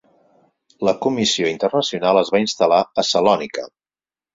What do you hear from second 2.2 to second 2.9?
es va instal·lar